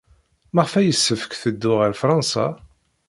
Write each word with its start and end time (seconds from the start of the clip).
Maɣef 0.53 0.73
ay 0.75 0.85
yessefk 0.87 1.31
teddu 1.41 1.71
ɣer 1.79 1.91
Fṛansa? 2.01 2.47